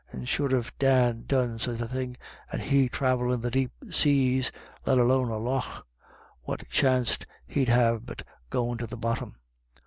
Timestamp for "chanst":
6.69-7.21